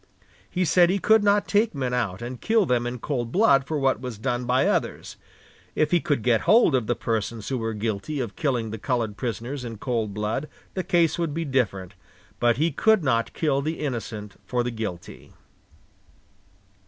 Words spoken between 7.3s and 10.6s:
who were guilty of killing the colored prisoners in cold blood,